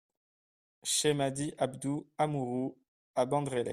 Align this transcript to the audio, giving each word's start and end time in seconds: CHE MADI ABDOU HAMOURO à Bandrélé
CHE 0.83 1.13
MADI 1.13 1.53
ABDOU 1.59 2.07
HAMOURO 2.17 2.75
à 3.13 3.25
Bandrélé 3.27 3.69